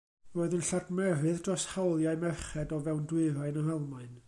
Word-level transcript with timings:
Roedd 0.35 0.53
yn 0.59 0.63
lladmerydd 0.69 1.43
dros 1.49 1.67
hawliau 1.75 2.15
merched 2.25 2.75
o 2.79 2.83
fewn 2.89 3.07
Dwyrain 3.13 3.63
yr 3.65 3.73
Almaen. 3.77 4.13